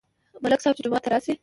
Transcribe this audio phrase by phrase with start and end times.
[0.43, 1.33] ملک صاحب چې جومات ته راشي.